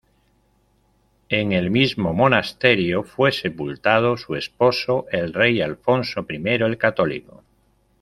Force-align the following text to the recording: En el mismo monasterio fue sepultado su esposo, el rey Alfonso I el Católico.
En 1.29 1.51
el 1.51 1.69
mismo 1.69 2.11
monasterio 2.11 3.03
fue 3.03 3.31
sepultado 3.31 4.17
su 4.17 4.35
esposo, 4.35 5.05
el 5.11 5.31
rey 5.31 5.61
Alfonso 5.61 6.25
I 6.27 6.41
el 6.47 6.79
Católico. 6.79 7.43